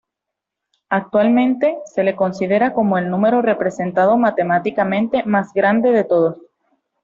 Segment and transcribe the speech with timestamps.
[0.89, 6.37] Actualmente, se le considera como el número representado matemáticamente más grande de todos.